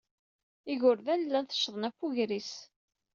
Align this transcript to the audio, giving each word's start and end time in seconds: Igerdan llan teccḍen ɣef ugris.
Igerdan 0.71 1.21
llan 1.27 1.45
teccḍen 1.45 1.87
ɣef 1.87 1.97
ugris. 2.05 2.53